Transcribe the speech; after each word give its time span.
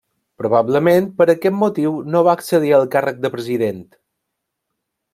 Probablement 0.43 1.09
per 1.19 1.27
aquest 1.33 1.57
motiu 1.59 1.93
no 2.15 2.23
va 2.31 2.35
accedir 2.39 2.75
al 2.81 2.89
càrrec 2.97 3.23
de 3.27 3.33
President. 3.39 3.87